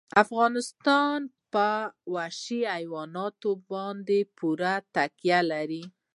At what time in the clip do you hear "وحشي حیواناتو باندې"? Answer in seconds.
2.13-4.19